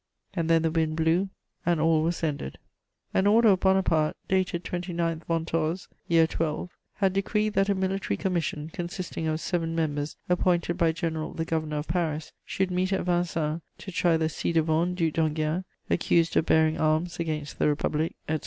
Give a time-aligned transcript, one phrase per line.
[0.33, 1.29] And then the wind blew,
[1.63, 2.57] and all was ended.
[2.85, 8.17] * An order of Bonaparte, dated 29 Ventôse, Year XII, had decreed that a military
[8.17, 13.05] commission, consisting of seven members appointed by General the Governor of Paris should meet at
[13.05, 18.15] Vincennes to try "the ci devant Duc d'Enghien, accused of bearing arms against the Republic,"
[18.27, 18.39] etc.